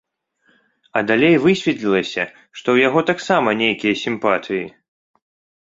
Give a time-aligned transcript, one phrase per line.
[1.01, 2.23] А далей высветлілася,
[2.57, 4.65] што ў яго таксама нейкія сімпатыі.